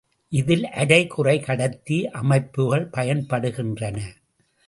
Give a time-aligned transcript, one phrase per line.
[0.31, 3.97] இதில் அரை குறைக்கடத்தி அமைப்புகள் பயன்படுகின்றன.